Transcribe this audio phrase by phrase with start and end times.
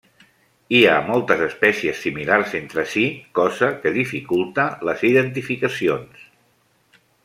[0.77, 3.05] Hi ha moltes espècies similars entre si,
[3.43, 6.31] cosa que dificulta les identificacions.